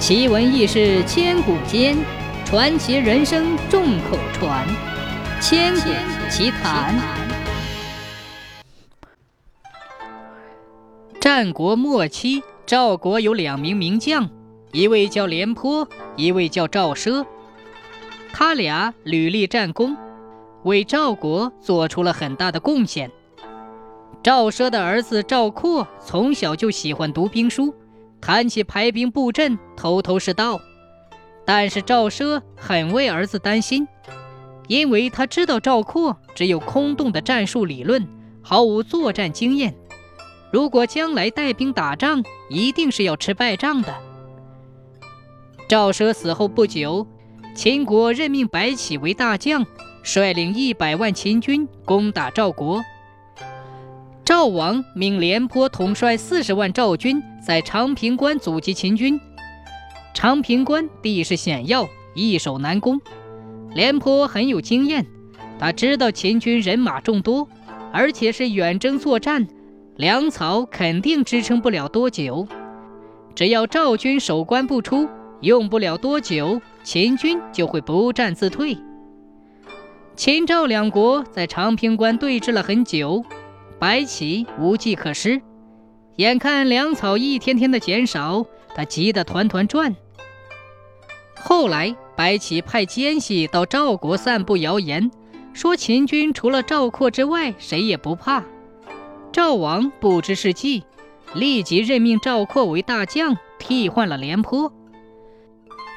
[0.00, 1.94] 奇闻异事千古间，
[2.46, 4.66] 传奇人生众口传。
[5.42, 5.90] 千古
[6.30, 6.98] 奇谈。
[11.20, 14.26] 战国末期，赵国有两名名将，
[14.72, 15.86] 一位叫廉颇，
[16.16, 17.26] 一位叫赵奢。
[18.32, 19.94] 他俩屡立战功，
[20.62, 23.10] 为赵国做出了很大的贡献。
[24.22, 27.74] 赵奢的儿子赵括从小就喜欢读兵书。
[28.20, 30.60] 谈起排兵布阵，头头是道。
[31.44, 33.88] 但是赵奢很为儿子担心，
[34.68, 38.06] 因为他知道赵括只有空洞的战术理论，
[38.42, 39.74] 毫无作战经验。
[40.52, 43.94] 如果将来带兵打仗，一定是要吃败仗的。
[45.68, 47.06] 赵奢死后不久，
[47.54, 49.64] 秦国任命白起为大将，
[50.02, 52.82] 率领一百万秦军攻打赵国。
[54.30, 59.20] 赵王命廉颇统帅四十万赵军，在长平关阻击秦军。
[60.14, 63.00] 长平关地势险要，易守难攻。
[63.74, 65.04] 廉颇很有经验，
[65.58, 67.48] 他知道秦军人马众多，
[67.92, 69.48] 而且是远征作战，
[69.96, 72.46] 粮草肯定支撑不了多久。
[73.34, 75.08] 只要赵军守关不出，
[75.40, 78.78] 用不了多久，秦军就会不战自退。
[80.14, 83.24] 秦赵两国在长平关对峙了很久。
[83.80, 85.40] 白起无计可施，
[86.16, 89.96] 眼看粮草一天天的减少，他急得团团转。
[91.34, 95.10] 后来，白起派奸细到赵国散布谣言，
[95.54, 98.44] 说秦军除了赵括之外，谁也不怕。
[99.32, 100.84] 赵王不知是计，
[101.32, 104.70] 立即任命赵括为大将，替换了廉颇。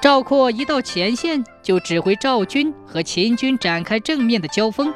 [0.00, 4.94] 赵括一到前线，就指挥赵军和秦军展开正面的交锋，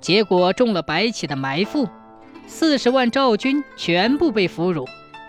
[0.00, 1.88] 结果中了白起的埋伏。
[2.50, 4.84] 四十万赵军全部被俘虏，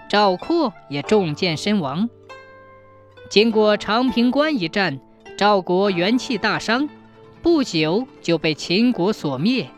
[0.10, 2.10] 赵括也中箭身亡。
[3.30, 5.00] 经过长平关一战，
[5.38, 6.90] 赵国元气大伤，
[7.44, 9.70] 不久就被秦国所灭。